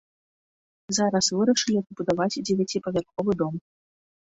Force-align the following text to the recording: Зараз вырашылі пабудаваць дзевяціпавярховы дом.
Зараз 0.99 1.25
вырашылі 1.37 1.79
пабудаваць 1.87 2.41
дзевяціпавярховы 2.49 3.31
дом. 3.45 3.55